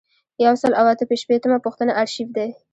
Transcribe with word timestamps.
یو 0.45 0.53
سل 0.61 0.71
او 0.79 0.85
اته 0.93 1.03
شپیتمه 1.21 1.57
پوښتنه 1.65 1.91
آرشیف 2.01 2.27
دی. 2.37 2.49